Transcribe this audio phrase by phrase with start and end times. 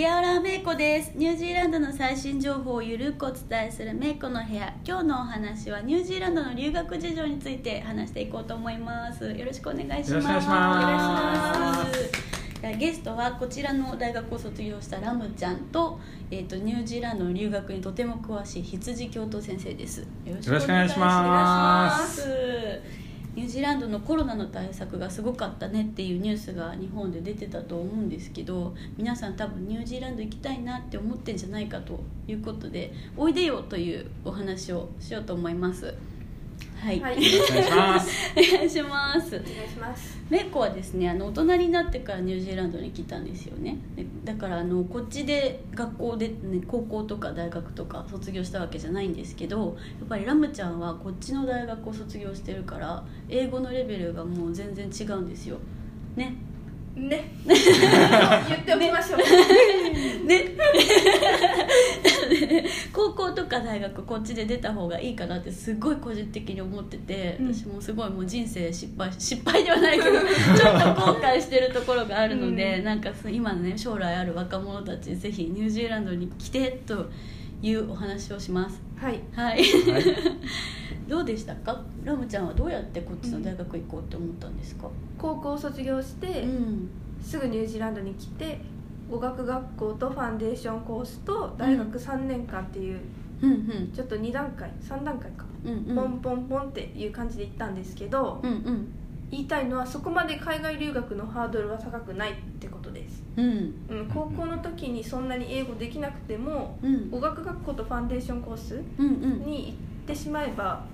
[0.00, 1.12] 木原芽子です。
[1.14, 4.74] ニュージーランドの最新情報をゆるくお伝えする芽子の部屋。
[4.82, 9.30] 今日のお話はニュージーランドの留学事情について話していこうと思います。
[9.30, 10.10] よろしくお願いします。
[10.12, 12.78] よろしくお願いします。
[12.78, 20.00] ゲストはこちらの大学を卒業したラムちゃんと,、えー、とニュージーランドの留学にとても詳しい羊教頭先生です。
[20.00, 22.26] よろしくお願いします
[23.40, 35.94] ニュージーランドのコロナの対策がすごかったねっていうニュースが日本で出てたと思うんですけど皆さん多分ニュージーランド行きたいなって思ってんじゃないかということでおいでよというお話をしようと思います。
[36.80, 37.12] はい、はい。
[37.12, 38.10] お願いします。
[38.32, 39.36] お願いします。
[39.36, 40.18] お願いします。
[40.30, 43.76] メイコはですねあの大人になってからニュージーランドに来たんですよね。
[43.96, 46.34] でだからあのこっちで学校で、ね、
[46.66, 55.58] 高校とか大学とか卒業したわけじゃないんですけどやっぱりラムちゃんはこっちの大学を卒業してるから英語のレベルがもう全然違うんですよ。
[56.16, 56.34] ね。
[56.96, 57.32] ね。
[57.46, 59.18] 言っておきましょう、
[60.26, 60.56] ね
[62.92, 67.54] 高校とか大学こっちで出た方がいいかなってすごい個人的に思ってて、うん。
[67.54, 72.84] 私もすごいもう人生失敗失敗ではないけど ちょっと後悔してるところがあるので、うん。
[72.84, 77.06] なんか今のね将来ある若者たちぜひニュージーランドに来てと
[77.62, 78.80] いうお話をします。
[78.96, 79.20] はい。
[79.32, 79.58] はい。
[79.58, 80.04] はい。
[81.08, 81.82] どうでしたか？
[82.04, 86.88] ラムちゃんはどうやってこっちの大学行こうって思ったんですか、高校を卒業して、うん。
[87.22, 88.60] すぐニュージーランドに来て
[89.10, 93.00] 語学学校とファンデーションコースと大学3年間っていう、
[93.42, 93.92] うんうん。
[93.92, 95.96] ちょっと2段階3段階か、うんうん。
[95.96, 98.88] ポンポンポンっていう感じで行ったんですけど、うんうん。
[99.30, 103.74] 言いたいのはそこまで海外留学のハードルは高くないってことです、うん。
[103.88, 107.10] うん、高校の時にそんなに英語できなくてもうん。
[107.10, 109.46] 語学学校とファンデーションコースうんうん。
[109.46, 109.74] に行っ
[110.06, 110.84] てしまえば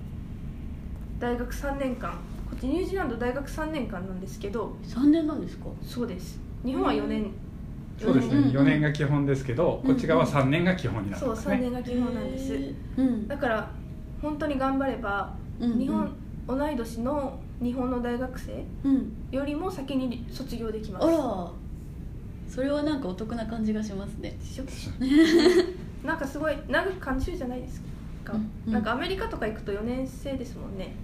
[1.17, 2.11] 大学3年間
[2.47, 5.65] こっちニュージーランド大学3年間なんですけど3年なんですか？
[5.81, 6.39] そうです。
[6.63, 7.31] 日本は4年、
[7.97, 8.35] そうですね。
[8.35, 11.57] うんうん4年が基本ですけどうんこっち側は3年が基本になるそう3んですね。
[11.59, 13.71] 年が基本なんです、だから
[14.21, 15.79] 本当に頑張れば、うんうん。
[15.79, 16.15] 日本
[16.47, 19.13] 同い年の日本の大学生うん。
[19.31, 21.07] よりも先に卒業できます。
[21.07, 21.51] あら。
[22.47, 24.37] それはなんかお得な感じがしますね。
[24.39, 24.63] でしょ？
[26.07, 27.81] なんかすごい長く感じるじゃないです
[28.23, 28.73] か、うんうん。
[28.73, 30.95] なんかアメリカとか行くと4年生ですもんね、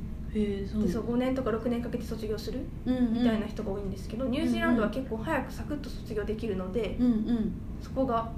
[0.72, 3.14] そうでそう5年とか6年かけて卒業するうんうん。
[3.14, 7.52] みたいな人が多いんですけど、ニュージーランドは結構早くサクッと卒業できるので、うんうん。
[7.82, 8.32] そこが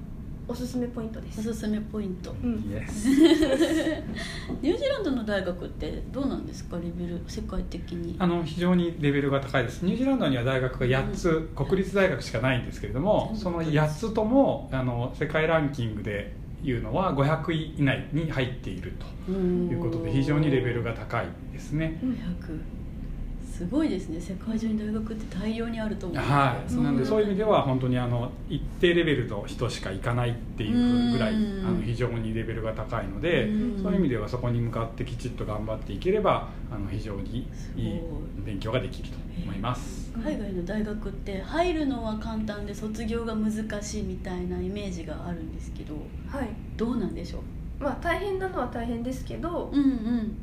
[0.48, 2.32] おすすめポイントです、おすすめポイント。
[2.44, 6.78] うん、 ニュージーランドの大学ってどうなんですか？
[6.78, 8.16] レベル世界的に。
[8.20, 9.84] あの非常にレベルが高いです。
[9.84, 16.34] ニュージーランドには大学が8つ、国立大学しかないんですけれどもその8つともあの世界ランキングで
[16.66, 22.00] いうのは500位以内に入っているとということで非常にレベルが高いですね。
[22.02, 22.60] 500
[23.56, 24.20] すごいですね。
[24.20, 26.18] 世界中に大学って大量にあると思う。
[26.18, 26.84] んですよはい、ん。
[26.84, 31.66] なんでそういう意味では本当にあの一定レベルの人しか行かないっていうぐらいうん。
[31.66, 33.82] あの非常にレベルが高いのでうん。
[33.82, 38.02] そういう意味ではそこに向かってきちっと頑張っていければあの非常にいい
[38.46, 40.12] 勉強ができると思います。
[40.22, 43.52] 海外の大学って入るのは簡単で卒業が難
[43.82, 45.94] しいみたいなイメージがあるんですけど
[46.28, 46.50] はい。
[46.76, 47.40] どうなんでしょ
[47.80, 47.84] う？
[47.84, 50.38] まあ大変なのは大変ですけど、うんうん。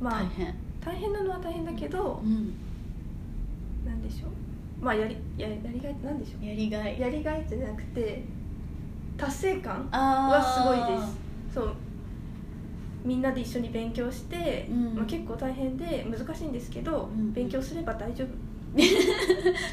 [0.00, 2.54] まあ大変大変なのは大変だけどう、ん。
[3.86, 4.84] なんでしょう？
[4.84, 6.96] まあやりややりがいなんでしょやりがい。
[6.98, 8.24] うやりがいじゃなくて
[9.16, 11.54] 達成感あはすごいです。
[11.54, 11.74] そう。
[13.04, 14.94] みんなで一緒に勉強して、うん。
[14.94, 18.28] まあ、結構大変で難しいんですけど、うん勉強すれば大丈夫。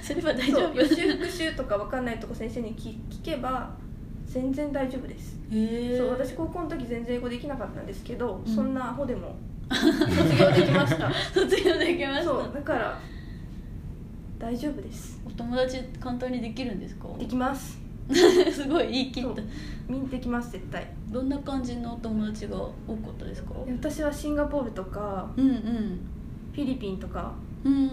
[0.03, 0.75] すれば大丈夫。
[0.75, 3.71] 予習復習とか分かんないとこ先生に聞聞けば
[4.25, 5.39] 全然大丈夫です、
[5.97, 6.09] そう。
[6.11, 8.53] 私高校の時全然英語できなかったんですけど、うん。
[8.55, 9.35] そんなアホでも
[9.75, 12.23] 卒業できました卒業できました。
[12.23, 12.99] そうだから
[14.39, 15.21] 大丈夫です。
[15.25, 17.07] お友達簡単にできるんですか？
[17.19, 17.77] できます。
[18.09, 19.41] すごい言い切そうった
[19.87, 20.87] みんなできます絶対。
[21.11, 23.53] どんな感じのお友達が多かったですか？
[23.65, 25.55] で私はシンガポールとかうんうん。
[26.53, 27.31] フィリピンとか。
[27.63, 27.87] うん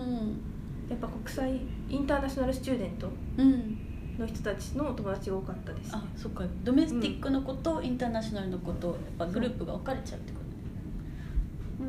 [0.88, 3.08] やっぱ国際インターナショナルスチューデント
[3.38, 3.76] うん
[4.18, 5.90] の人たちのお友達が多かったです。
[5.94, 6.44] あそっか。
[6.64, 10.35] ドメスティックの子とインターナショナルの子とやっぱグループが分かれちゃうってことね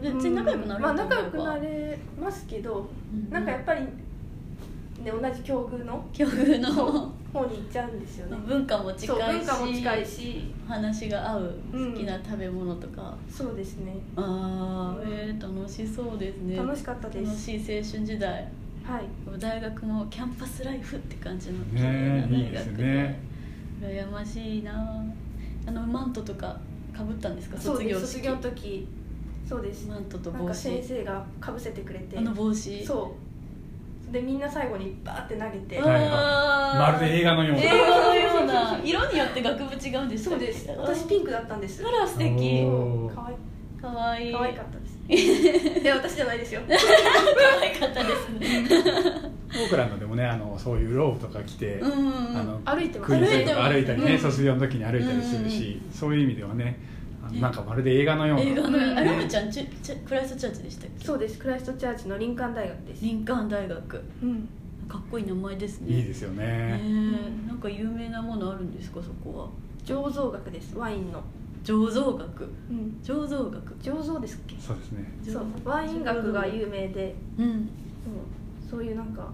[0.02, 3.30] 別に仲良くなれるまあ仲良くなれますけど、うん。
[3.32, 3.90] なんかやっぱりね
[5.12, 7.12] 同じ境遇の境遇の。
[7.34, 8.38] 方に行っちゃうんですよね。
[8.48, 10.54] 文化も近いし文化も近いし。
[10.66, 11.92] 話が合ううん。
[11.94, 13.98] 好きな食べ物とか、そうですね。
[14.16, 16.56] ああえー、楽しそうですね。
[16.56, 17.26] 楽しかったです。
[17.26, 18.32] 楽しい青春時代。
[18.84, 19.40] はい。
[19.40, 23.20] 大学のキャンパスライフって感じのね綺麗な大学いいですね。
[23.82, 25.04] 羨ましいな。
[25.68, 26.58] あのマントとか
[26.96, 27.58] かぶったんですか？
[27.58, 28.02] そう卒業式。
[28.02, 28.88] です卒業の時
[29.48, 29.88] そうです。
[29.88, 32.18] マントとなんか帽子先生がかぶせてくれて。
[32.18, 32.86] あの帽子。
[32.86, 33.16] そ
[34.10, 34.12] う。
[34.12, 37.62] でみんな最後にバーって投げて、まるで映画のような。
[37.62, 38.80] 映画のような。
[38.84, 40.70] 色によって学部違うんですそうです。
[40.70, 41.86] 私ピンクだったんです。
[41.86, 42.66] あら素敵。
[43.14, 43.82] かわい。
[43.82, 44.30] かわい。
[44.30, 46.62] い可愛かったです で私じゃないですよ。
[46.68, 48.66] 可愛かったですね。
[49.50, 56.78] オークランドでもねあのそういうローブとか着て、うんあの歩いてますクイズとか歩いてます歩いたりね、うん卒業の時に歩いたりするし、そういう意味ではね
[57.32, 58.44] なんかまるで映画のような。
[58.44, 61.06] 映画のあねラムちゃんちちクライストチャーチでしたっけ？
[61.06, 61.38] そうです。
[61.40, 63.02] クライストチャーチの林間大学です。
[63.06, 64.04] 林間大学。
[64.24, 64.50] うん。
[64.88, 65.98] かっこいい名前ですね。
[65.98, 66.46] いいですよね。
[66.46, 67.48] ね、え。
[67.48, 69.02] なんか有名なものあるんですか？
[69.02, 69.50] そこは。
[69.86, 70.78] 醸造学です。
[70.78, 71.22] ワインの、
[71.64, 72.44] 醸造学。
[72.70, 73.74] うん、醸造学。
[73.76, 74.56] 醸造ですっけ？
[74.60, 75.12] そうですね。
[75.28, 75.46] そう。
[75.66, 77.16] ワイン学が有名で。
[77.38, 77.44] う。
[77.44, 77.70] ん。
[78.66, 79.30] そうそういうなんか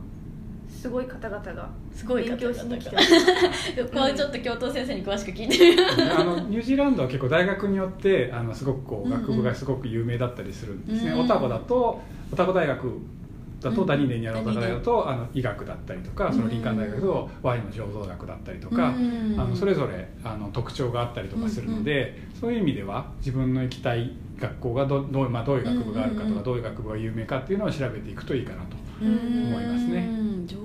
[0.83, 3.15] すごい方々がすごい勉強しに来てます。
[3.85, 11.19] ここはちょっと教頭先生に詳しく聞いてみようあのニュージーランドは結構大学によってあのすごくこううんうん学部がすごく有名だったりするんですね、うん。
[11.21, 12.01] オタゴだと
[12.33, 12.99] オタゴ大学
[13.61, 19.35] だとうんダニーにあるオタゴ大学だとあの医学だったりとかその林間大学だとワインの醸造学だったりとか、うん。
[19.39, 26.43] あのそれぞれあの特徴があったりとかするので、そういう意味では自分の行きたい学校がどどう,、まあ、どういう学部があるかとか、うんうんうん。
[26.43, 28.75] どういう学部が有名かっていうのを調べていくといいかなと。
[29.01, 29.47] うん。
[29.47, 30.09] 思いますね。
[30.17, 30.22] うん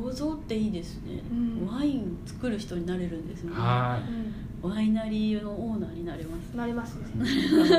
[0.08, 1.66] 醸造っていいですね、うん。
[1.66, 3.52] ワイン作る人になれるんですね。
[3.54, 4.00] は
[4.60, 6.56] ワイナリーのオーナーになれます。
[6.56, 7.04] なりますね。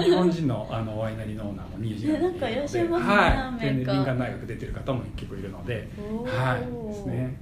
[0.05, 2.87] 日本人のあのワイナリーのオーナーもニュージーランドにねなんかいらっしゃい。
[2.87, 3.27] ますねは
[3.57, 5.89] い、林間大学出てる方も結構いるので、
[6.25, 6.87] はい。
[6.87, 7.37] ですね。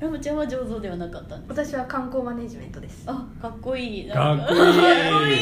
[0.00, 1.62] ラムちゃんは醸造ではなかったんですか？
[1.64, 3.04] 私は観光マネジメントです。
[3.06, 4.08] あかっこいい。
[4.10, 4.58] かっこいい。
[4.58, 5.36] かっこいい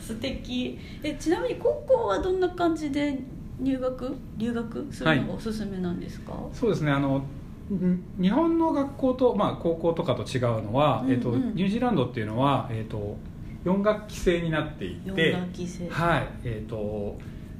[0.00, 0.78] 素敵。
[1.02, 3.18] えちなみに高校はどんな感じで
[3.60, 4.16] 入学？
[4.36, 6.90] 留学するのがおすすめなんですか、そうですね。
[6.90, 11.12] あのん日本の学校と、まあ、高校とかと違うのは、うんうん。
[11.12, 13.16] えっとニュージーランドっていうのは、えっと
[13.64, 15.88] 4学期制になってい四て学期制。
[15.88, 16.28] はい。
[16.44, 17.18] えっと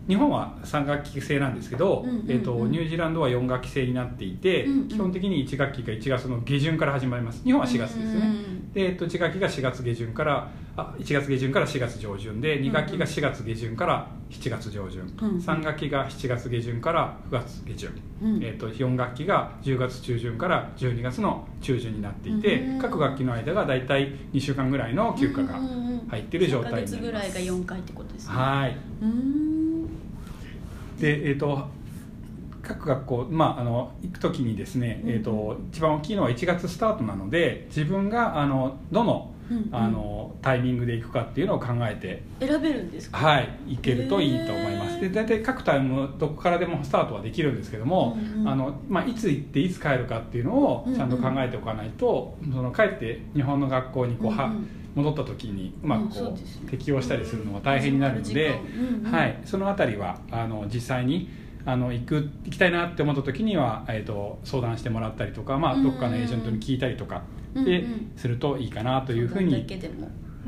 [0.08, 2.30] 日本は3学期制なんですけど、うんうんうん。
[2.30, 4.88] えっとニュージーランドは4学期制になっていて、うんうん。
[4.88, 7.42] 基本的に1学期が1月の下旬から始まります。
[7.44, 15.36] 日本は4月ですよね、うんで、えっと、1学期が4月下旬からあ1月下旬から4月上旬で2学期が4月下旬から7月上旬、うんうん。
[15.38, 17.90] 3学期が7月下旬から9月下旬、
[18.22, 18.44] うん。
[18.44, 25.60] えっと4学期が10月中旬から12月の中旬になっていて、うん各学期の間が大体2週間ぐらいの休暇が
[26.08, 26.94] 入っている状態になります。
[26.94, 28.34] 3ヶ月ぐらいが4回ってことですね。
[28.34, 28.76] はい。
[29.02, 29.59] うん
[31.00, 31.68] でえっ、と
[32.62, 39.32] 各学校、まあ、あの行く時にですね、うんえー、と一番大きいのは1月スタートなので自分があのどの
[39.72, 43.18] あのタイミングで行くかっていうのを考えて、選べるんですか？
[43.18, 45.00] はい、行けるといいと思います。
[45.00, 58.60] で大体各タイムどこからでもスタートはできるんですけども、うんうんあのまあ、いつ行っていつ帰るかっていうのをちゃんと考えておかないと、その帰って日本の学校にこう、はうんうん戻った時にうまくうんこう,、適応したりするのが大変になるので、
[59.04, 61.28] はい、そのあたりはあの実際に
[61.64, 67.22] あの行く行きたいなって思った時には、えー、と相談してもらったりとか、まあ、うんどっかのエージェントに聞いたりとか
[67.54, 68.12] うんでうん。
[68.16, 69.66] するといいかなというふうに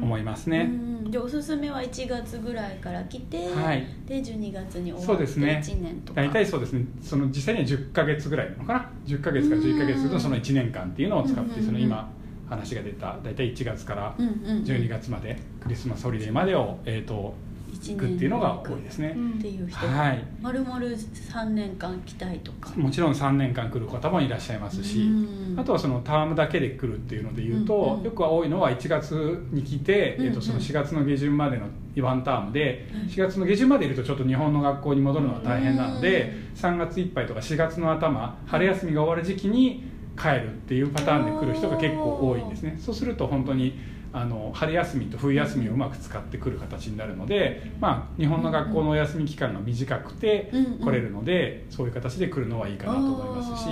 [0.01, 0.71] 思いますね。
[0.71, 3.87] うんでおすすめは1月ぐらいから来て、はい。
[4.07, 5.63] で12月に終そわってうですね。
[5.63, 6.23] 1年とか。
[6.23, 6.87] 大体そうですね。
[7.03, 12.11] その実際には10ヶ月ぐらいなのかな？10ヶ月から11ヶ月のその1年間っていうのを使って、その今
[12.53, 14.65] 話が出た大体1月からうんうんうん。
[14.65, 17.35] 12月まで、クリスマスホリデーまでを、えー、と
[17.73, 19.31] 一行くっていうのが多いですね、うん。
[19.33, 20.25] っていう人、はい。
[20.41, 22.71] まるまる3年間来たいとか。
[22.77, 25.57] もちろん3年間来る方もいらっしゃいますし、うん。
[25.59, 28.03] あとはそのタームだけで来るっていうので言うと、うんうん。
[28.03, 30.29] よく多いのは1月に来て、うんうん。
[30.29, 31.67] えー、とその4月の下旬までの
[32.01, 33.09] ワンタームでうん。
[33.09, 42.79] 4月の下旬までいるとちょっと日本の学校に戻るのは大変なので3月いっぱいとか4月の頭春休みが終わる時期に帰るっていうパターンで来る人が結構多いんですね。
[42.81, 43.75] そうすると本当に
[44.13, 50.51] あの春休みと冬休みをうまく使ってくる形になるので、まあ、日本の学校のお休み期間が短くて
[50.83, 53.69] 来れるのでそういう形で来るのはいいかなと思いますし。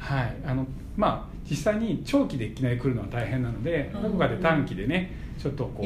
[0.00, 0.36] はい。
[0.44, 4.02] あのまあ、実際に長期でいきなり来るのは大変なので、うん。
[4.02, 5.84] どこかで短期でねちょっとこう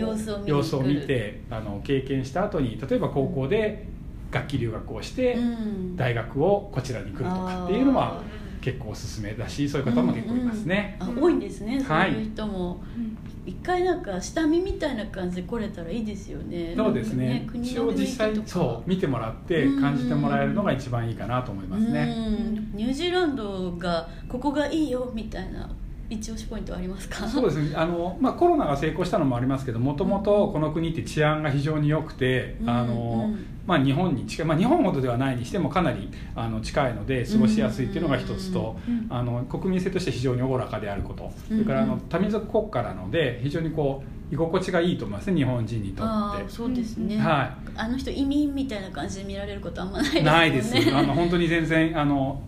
[0.49, 3.87] 様子を見てあの経験した後に例えば高校で
[4.31, 5.97] 楽器留学をして、うん。
[5.97, 8.23] 大学をこちらに来るとかっていうのは
[8.65, 10.97] 結構おすすめだしそういう方も結構いますね。
[11.01, 11.19] うんうん。
[11.19, 12.13] あ多いんですね、はい。
[12.13, 12.83] そういう人も。
[12.97, 16.73] うん一回なんか下見みたいな感じで来れたらいいですよね。
[16.75, 17.47] そうですね。
[17.47, 22.15] 国一の雰囲気応実際そう見てもらって感じてもらえるのが一番いいかなと思いますね。
[22.17, 22.71] うん。
[22.73, 25.69] ニュージーランドがここがいいよみたいな
[26.11, 27.27] 一押しポイントありますか？
[27.27, 27.75] そうですね。
[27.75, 33.47] あの、まあ、コロナが成功したのもありますけどもともとこの国って治安が非常に良くて、うんあのうん。
[33.67, 46.45] まあ、日本に近い、まあ、日本ほどではないにしてもかなりあの近いので過ごしやすいっていうのが一つと、うんあの国民性として非常におおらかであること、それからあのうん多民族国家なので非常にこう居心地がいいと思いますね日本人にとって。
[46.49, 50.23] そうですね、はあの人移民みたいな感じで見られることあんまないですね。
[50.23, 50.95] ないです。
[50.95, 52.43] あの本当に全然あの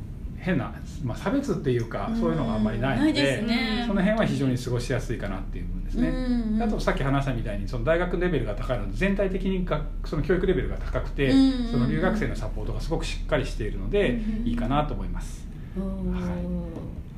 [0.46, 0.72] 変な、
[1.02, 3.82] まあ、差別っていうかそういうのがあんまりないので,、ね。
[3.84, 6.08] その辺は非常に過ごしやすいかなっていう部分ですね。
[6.08, 6.12] う
[6.56, 15.46] んあとさっき話したみたいにその大学レベルが高いので全体的にがその教育レベルが高くて、うんその留学生のサポートがすごくしっかりしているので、うんいいかなと思います。
[15.76, 16.22] おー。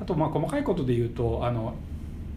[0.00, 1.74] あとまあ細かいことで言うとあの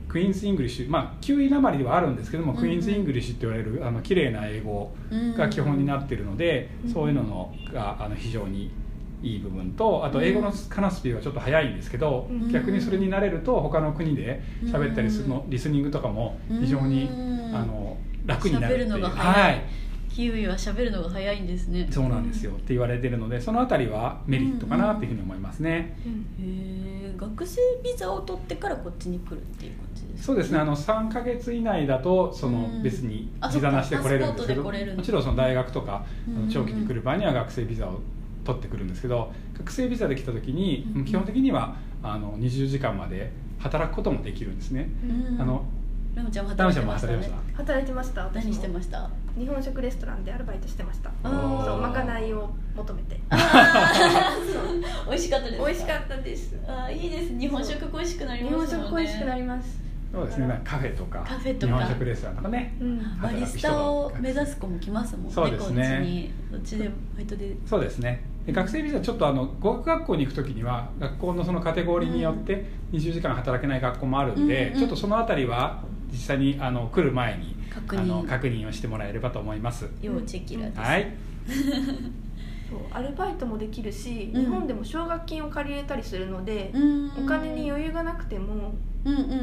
[0.09, 4.93] Queen's English、まあ、キウイなまりではあるんですけども、うん Queen's English って言われるあの綺麗な英語
[5.37, 6.91] が基本になっているので、うん。
[6.91, 8.71] そういうののがあの非常に
[9.23, 12.51] いい部分とあと英語の話すスピードはちょっと速いんですけど、うん。
[12.51, 17.55] 逆にそれに慣れると他の国で喋ったりするの、リスニングとかも非常に、うん。
[17.55, 19.03] あの楽になるっていう。
[19.03, 19.61] はい。
[20.09, 21.87] キウイは喋るのが早いんですね。
[21.89, 22.51] そうなんですよ。
[22.51, 25.97] って言われてるのでそのあたりはメリットかなっていうふうに思いますね。
[26.05, 26.11] うん。
[26.45, 30.23] へえ学生ビザを取ってからこっちに来るっていう感じですか？
[30.23, 30.59] そうですね。
[30.59, 32.83] あの3か月以内だとそのうん。
[32.83, 36.05] 別にあビザなしで来れるんですけどもちろんその大学とか
[36.51, 38.01] 長期に来る場合には学生ビザを
[38.43, 44.89] 取ってくるんですけど学生ビザで来た時にうん基本的にはあの20時間まで働くこともできるんですね。
[45.29, 45.63] うんあの
[46.13, 47.29] ラムちゃんも働いてましたね。
[47.53, 48.29] 働いてました。
[48.33, 49.09] 何してました？
[49.37, 51.09] 日本食レストランでアルバイトしてました。
[51.23, 51.33] そう
[51.79, 53.17] まかないを求めて。
[55.07, 56.57] 美味しかったです美味しかったです。
[56.67, 59.79] あーいいです日本食恋しくなり日本ますもんね食恋しくなります。
[60.11, 60.47] そうですね。
[60.47, 61.73] なんかカフェとかカフェとか。
[61.77, 62.75] 日本食レストランとかね。
[62.81, 63.21] うん。
[63.21, 66.31] バリスタを目指す子も来ますもんねそうですね。
[66.51, 66.75] こっちに。
[66.75, 67.55] そっちでバイトで。
[67.65, 78.01] そうですねで学生ビザちょっとあの語学学校に行く時には学校のそのカテゴリーによって20時間働けない学校もあるんで、うんうんちょっとそのあたりは実際にあの来る前に確認。
[78.01, 79.87] あの確認をしてもらえればと思います。
[80.01, 81.13] 要チェキラです、はい、
[82.69, 84.41] そうアルバイトもできるし、うん。
[84.41, 87.25] 日本でも奨学金を借りれたりするので、うん。
[87.25, 88.73] お金に余裕がなくても、
[89.05, 89.35] うんうんううん。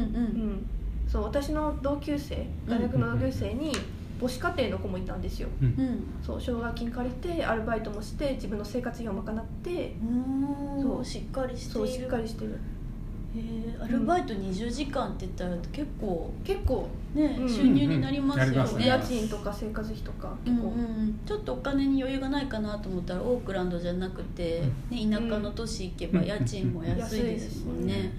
[0.51, 0.65] ん、
[1.07, 3.71] そう私の同級生大学の同級生に
[4.19, 5.49] 母子家庭の子もいたんですよ。
[5.61, 5.67] うん。
[5.67, 6.03] うん。
[6.21, 9.95] そう奨学金借りてアルバイトもして自分の生活費を賄って。
[10.01, 10.81] うん。
[10.81, 11.05] そう。
[11.05, 11.87] しっかりしている。
[11.87, 12.59] そうしっかりしてる。
[13.35, 16.89] へえアルバイト20時間って言ったら結構結構。
[17.13, 17.49] ね、うん。
[17.49, 26.25] 収入になりますよね,、うんうんなりますね家賃とか生活費とかうん結構、うんうんちょっとお金に余裕がないかなと思ったらオークランドじゃなくて、ね、田舎の都市行けばうん。
[26.25, 28.11] 家賃も安いですもんね、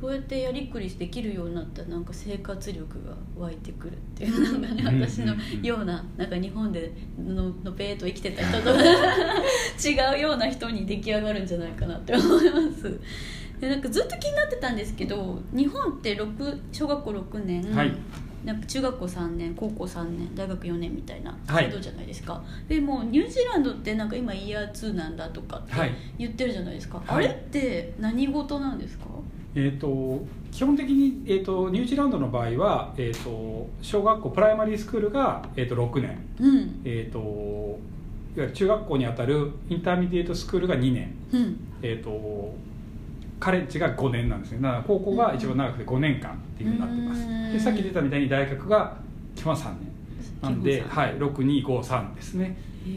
[0.00, 12.98] そうやってやりくりできるようになったらなんか生活力が湧いてくるっていうなんかね 私のようななんか日本でののぺーっと生きてた人と 違うような人に出来上がるんじゃないかなって思います。
[13.60, 17.92] でなんかずっと気になってたんですけど日本って6小学校6年、はい
[18.44, 21.64] なんか中学校3年高校3年大学4年みたいなはい。
[21.64, 25.90] 制度じゃないですか、でもニュージーランドってなんか今イヤー2なんだとかってはい。
[26.18, 27.24] 言ってるじゃないですか、はい。
[27.24, 29.06] あれって何事なんですか？
[29.56, 30.22] えー、と
[30.52, 36.80] 基本的に、えー、とニュージーランドの場合は、えー、と小学校 primary school が、えー、と6年、うん。
[36.84, 41.56] えー、といわゆる中学校にあたる intermediate school が2年、うん。
[41.80, 42.54] えー、と
[43.40, 44.58] カレッジが5年なんですね。
[44.60, 47.52] だから高校が一番長くて5年間っていうふうになってます、うん。
[47.54, 48.98] でさっき出たみたいに大学が
[49.34, 49.96] 基本は3年。
[50.42, 52.56] なんで、はい、6253ですね、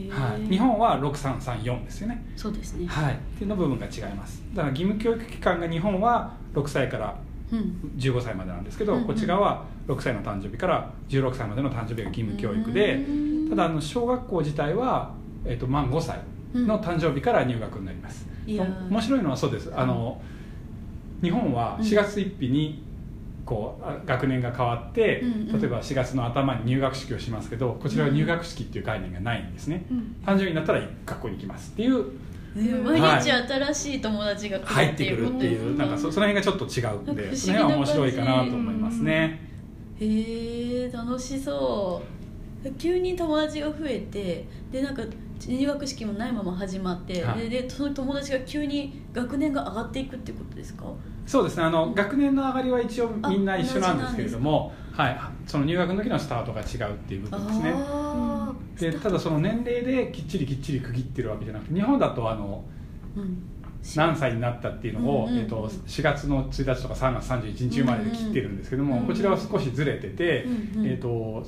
[0.09, 2.23] はい、日本は6334ですよね。
[2.35, 3.13] そうですね、はい。
[3.13, 4.43] っていうの部分が違います。
[4.53, 7.15] だから義務教育期間が日本は6歳から
[7.51, 7.91] うん。
[7.97, 9.07] 15歳までなんですけど、うんうん。
[9.07, 13.11] こっち側は6歳の誕生日から16歳までの誕生日が義務教育でう
[13.47, 13.49] ん。
[13.49, 15.13] ただあの小学校自体は、
[15.45, 16.19] えー、と満5歳
[16.53, 18.27] の誕生日から入学になります、
[18.89, 19.71] 面白いのはそうです。
[19.75, 20.21] あの
[21.21, 22.83] 日本は4月1日に
[23.45, 25.59] こうあ学年が変わって、うんうん。
[25.59, 30.15] 例えば4月の頭に入学式をしますけどこちらは入学式っていう概念がないんですね、うん。
[30.25, 32.05] 誕生日になったら学校に行きますっていう
[32.55, 39.49] ね毎日新しい友達が来入ってくるっていうなんかそその辺がちょっと違うんでその辺は面白いかなと思いますね。
[39.99, 42.01] へえ楽しそ
[42.63, 42.71] う。
[42.77, 45.01] 急に友達が増えてでなんか
[45.47, 47.49] 入学式もないまま始まって、はい。
[47.49, 50.83] ででその友達が急に学年が上がっていくってことですか？
[51.25, 51.63] そうですね。
[51.63, 57.73] あの学年の上がりは一応みんな一緒なんですけれども、はい、その入学の時のスタートが違うっていう部分ですね。
[57.75, 58.38] あ
[58.79, 63.43] でただその年齢できっちりきっちり区切ってるわけじゃなくて日本だとあのーうん。
[63.95, 70.87] 何歳になったっていうのを、うんうんえっと4月の1日とか3月31日生まれで切ってるんですけども、うんうんこちらは少しずれてて、うんうん。
[70.87, 71.45] えっと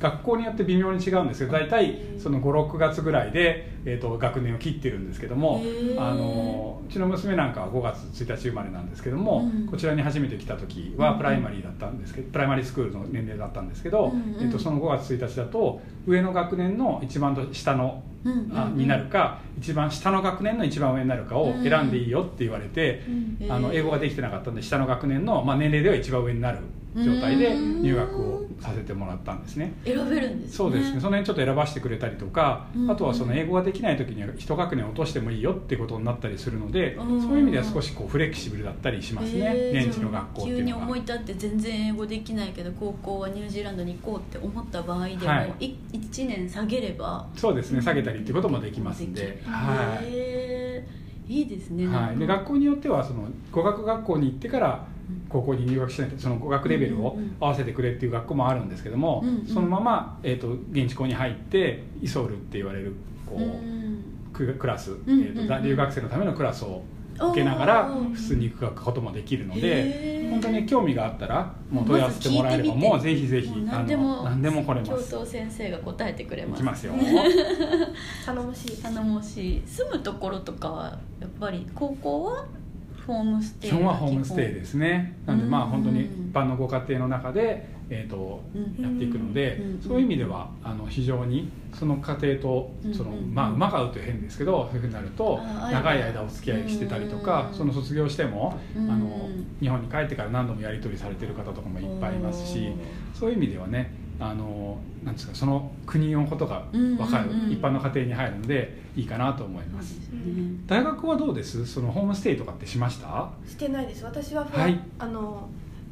[0.00, 5.62] 学校によって微妙に違うんですけど大体その56月ぐらいで、えっと学年を切ってるんですけども
[5.98, 9.66] あのうちの娘なんかは5月1日生まれなんですけども、うん。
[9.66, 11.18] こちらに初めて来た時はうん。
[11.18, 14.42] プライマリーだったんですけどプライマリースクールの年齢だったんですけど、うんうん。
[14.42, 18.58] えっとその5月1日だと上の学年の一番下のうんうんうん。
[18.58, 23.02] あになるか一番下の学年の一番上になるかを選んでいいよって言われて、
[23.40, 23.52] うん。
[23.52, 26.58] あの英語ができてなかったんで下の学年の、まあ、年齢では一番上になる
[26.96, 27.82] 状態でうん。
[27.82, 29.74] 入学をさせてもらったんですね。
[29.84, 30.56] 選べるんですね。
[30.56, 31.00] そうですね。
[31.00, 32.90] その辺ちょっと選ばせてくれたりとか、うん。
[32.90, 37.20] あとはその英語がでできない時には一学年落としてもいいよってことになったりするのでうん。
[37.20, 39.86] そういう意味では少しこうフレキシブルだったりしますね、へー。
[39.88, 45.66] 現地の学校って急にいうのは思い立って全然英語できないけど高校はニュージーランドに行こうって思った場合でも、はい。
[45.66, 47.82] い、1年下げればそうですね。
[47.82, 50.06] 下げたりっていうこともできますんで、はい。
[50.06, 51.04] へー。
[51.26, 54.86] いいですねはい、で学校によってはその語学学校に行ってから
[55.28, 59.46] 高校に入学しないとその語学レベルを合わせてくれっていう学校もあるんですけども、うんうん。
[59.46, 62.94] そのまま、えー、と現地校に入ってイソールって言われる
[63.26, 63.84] こう、うん
[64.32, 66.82] ククラス、んえーと留学生のためのクラスを
[67.14, 70.30] 受けながら普通に行くこともできるのへでー。
[70.30, 75.10] 本当に興味があったらもう問い合わせてもらえればもうぜひぜひ何でもの何でも来れます。
[75.12, 76.62] 教頭先生が答えてくれます。
[76.62, 76.92] 行きますよ。
[78.26, 78.82] 頼もしい。
[78.82, 79.62] 頼もしい。
[79.66, 82.46] 住むところとかはやっぱり高校は
[83.06, 85.16] ホームステイ基本はホームステイですね。
[85.26, 85.70] なんでまあうん。
[85.70, 88.82] 本当に一般のご家庭の中で、えー、とうん。
[88.82, 89.82] やっていくので、うん。
[89.82, 93.34] そういう意味ではあの非常にその家庭とその、うん。
[93.34, 97.56] まあ馬が合うという変ですけどそういうふうになると長い間お付き合いしてたりとか、うん。
[97.56, 98.90] その卒業しても、うん。
[98.90, 99.28] あの
[99.60, 102.72] 日本に帰ってから何度もやり取りされてる方とかもいっぱいいますし
[103.14, 107.44] そういう意味ではねあのなんですかその国のことが分かる、うんうん。
[107.46, 109.98] うん一般の家庭に入るのでいいかなと思います。
[109.98, 110.08] ね。
[110.66, 111.66] 大学はどうです？
[111.66, 113.28] そのホームステイとかってしました？
[113.46, 114.04] してないです。
[114.04, 114.78] 私ははい。
[114.98, 115.48] あの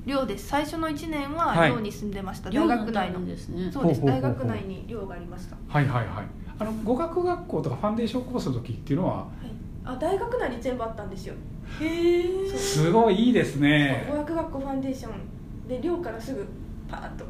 [0.07, 0.47] 寮です。
[0.49, 1.71] 最初の1年ははい。
[1.71, 3.71] 寮に住んでました、大学内のんですね。
[3.73, 4.11] そうですほう。
[4.11, 4.33] ほうほうほう。
[4.33, 6.27] 大学内に寮がありました、ははいはいはい。
[6.59, 9.27] あの語学学校とかファンデーションコースの時っていうのは？
[9.85, 11.35] あ大学内に全部あったんですよ。
[11.81, 14.07] へえすごいいいですね。
[14.09, 16.47] 語学学校ファンデーションで寮からすぐ
[16.93, 17.25] パーッと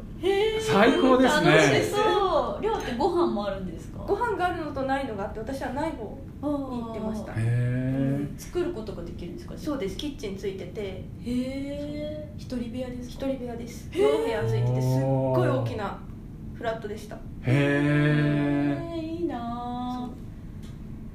[0.61, 1.51] 最高ですね。
[1.55, 2.61] 楽しそう。
[2.61, 3.99] 寮ってご飯もあるんですか？
[4.05, 7.31] ご飯があるのとないのがあって私はない方に行ってました。
[7.31, 9.57] へえ作ることができるんですか？
[9.57, 9.95] そうです。
[9.95, 10.81] キッチンついてて。
[10.81, 13.89] へえ一人部屋です一か人部屋です。
[13.91, 15.97] 4部屋ついててすっごい大きな
[16.55, 17.15] フラットでした。
[17.15, 20.09] へえいいな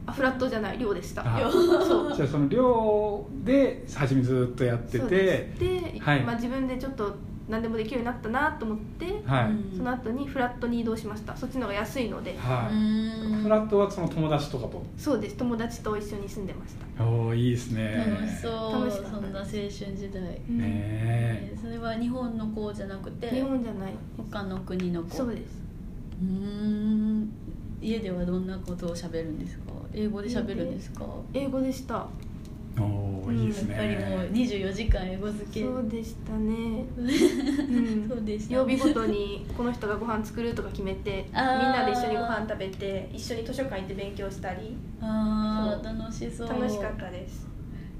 [0.07, 1.23] あフラットじゃない寮でした。
[1.23, 2.15] あそう。
[2.17, 6.23] じゃあその寮で初めずっとやっててで、はい。
[6.23, 7.15] まあ、自分でちょっと
[7.49, 9.77] 何でもできるようになったなと思って、はい、うん。
[9.77, 11.37] その後にフラットに移動しました。
[11.37, 12.37] そっちの方が安いので。
[12.37, 13.43] はい、うん。
[13.43, 14.83] フラットはその友達とかと？
[14.97, 15.37] そうです。
[15.37, 17.05] 友達と一緒に住んでました。
[17.05, 17.97] おおいいですね。
[18.21, 18.73] 楽しそう。
[18.85, 20.23] 楽しかそんな青春時代。
[20.23, 21.55] ねえ。
[21.57, 23.31] ーそれは日本の子じゃなくて？
[23.31, 23.93] 日本じゃない。
[24.17, 25.17] 他の国の子？
[25.17, 25.59] そうです。
[26.21, 27.33] うーん。
[27.81, 29.63] 家ではどんなことを喋るんですか？
[29.95, 31.07] 英語で喋るんですか？
[31.33, 32.09] 英語でした
[32.81, 35.65] おおいいですやっぱりもうね24時間英語漬け。
[35.65, 38.09] そうでしたね、 うん。
[38.09, 38.57] そうでしたね。
[38.57, 44.77] 曜日ごとにこの人がご飯作るとか決めてみんなで一緒にご飯食べて一緒に図書館行って勉強したり。
[45.01, 46.49] ああ楽しそう。
[46.49, 47.49] 楽しかったです。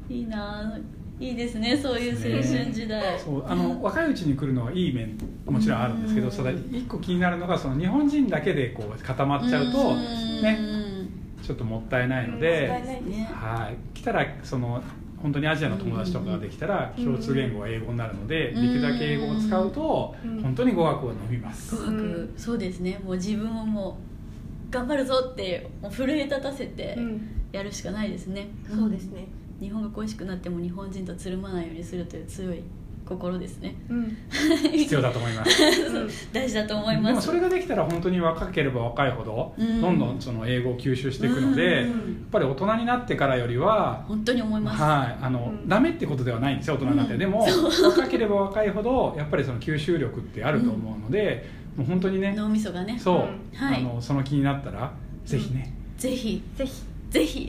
[0.09, 0.79] いいな。
[1.21, 3.19] いいですねそういう青春時代。
[3.19, 6.33] そうあの 若いうちに来るのはいい面もちろんあるんですけどうん。
[6.33, 10.43] ただ一個気になるのがその日本人だけでこう固まっちゃうとうん。
[10.43, 10.88] ね
[11.49, 12.69] ちょっともったいないので
[13.33, 13.97] はい。
[13.97, 14.83] 来たらその
[15.17, 17.05] 本当にアジアの友達とかができたらうん。
[17.07, 18.63] 共通言語は英語になるのでうん。
[18.63, 20.43] できるだけ英語を使うとうん。
[20.43, 21.75] 本当に語学は伸びます。
[21.75, 23.01] 語学、うんそうですね。
[23.03, 23.97] もう自分をも
[24.69, 27.31] う頑張るぞってもう奮い立たせてうん。
[27.51, 29.27] やるしかないですね、そうですね。
[29.59, 32.63] 日本が恋しくなっても日本人とつるまないようにするという強い
[33.09, 33.75] 心ですね。
[33.89, 34.17] うん、
[34.71, 36.29] 必要だと思います。
[36.31, 37.07] 大事だと思います。
[37.07, 39.81] でもそれができたら本当に若ければ若いほどうん。
[39.81, 45.69] どんどんその英語を吸収していくのでやっうんぱり大人になってからよりは本当に思います、はい、あの、うん。
[45.69, 47.19] ダメってことではないんですよ大人になって、うん。
[47.19, 47.47] でも
[47.83, 52.99] 若ければ若いほどやっぱりその吸収力ってあると思うので、もう本当にね脳みそがね。
[52.99, 53.81] そう、うんはい。
[53.81, 54.93] あのその気になったら
[55.25, 56.43] ぜひね、ぜひ。
[56.57, 57.49] ぜひぜひ。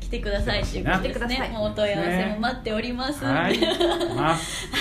[0.00, 1.50] 来てくださいっていうことです来てください。
[1.50, 3.24] ねもうお問い合わせも待っております。
[3.24, 3.58] はい。
[3.58, 4.36] は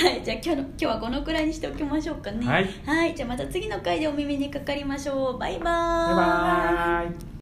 [0.10, 2.46] い、じゃあ今日の今日はこのくらいにしておきましょうかね。
[2.46, 2.70] はい。
[2.86, 5.38] はい、じゃあまた次の回でお耳にかかりましょう。
[5.38, 5.72] バイバーバ
[6.12, 7.41] イバーイ